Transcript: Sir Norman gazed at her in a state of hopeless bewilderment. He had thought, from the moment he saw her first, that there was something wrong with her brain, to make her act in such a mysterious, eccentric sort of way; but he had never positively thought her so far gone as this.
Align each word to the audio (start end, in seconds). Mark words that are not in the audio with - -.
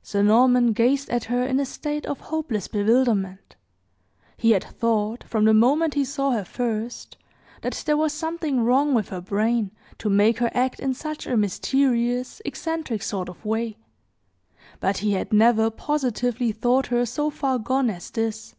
Sir 0.00 0.22
Norman 0.22 0.72
gazed 0.72 1.10
at 1.10 1.24
her 1.24 1.44
in 1.44 1.58
a 1.58 1.64
state 1.64 2.06
of 2.06 2.20
hopeless 2.20 2.68
bewilderment. 2.68 3.56
He 4.36 4.52
had 4.52 4.62
thought, 4.62 5.24
from 5.24 5.44
the 5.44 5.52
moment 5.52 5.94
he 5.94 6.04
saw 6.04 6.30
her 6.30 6.44
first, 6.44 7.16
that 7.62 7.82
there 7.84 7.96
was 7.96 8.12
something 8.12 8.60
wrong 8.62 8.94
with 8.94 9.08
her 9.08 9.20
brain, 9.20 9.72
to 9.98 10.08
make 10.08 10.38
her 10.38 10.52
act 10.54 10.78
in 10.78 10.94
such 10.94 11.26
a 11.26 11.36
mysterious, 11.36 12.40
eccentric 12.44 13.02
sort 13.02 13.28
of 13.28 13.44
way; 13.44 13.76
but 14.78 14.98
he 14.98 15.14
had 15.14 15.32
never 15.32 15.68
positively 15.68 16.52
thought 16.52 16.86
her 16.86 17.04
so 17.04 17.28
far 17.28 17.58
gone 17.58 17.90
as 17.90 18.08
this. 18.08 18.54